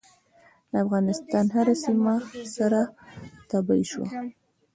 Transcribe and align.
د 0.69 0.71
افغانستان 0.83 1.45
هره 1.55 1.75
سیمه 1.83 2.15
سره 2.55 2.81
تبۍ 3.49 3.81
شوه. 3.91 4.07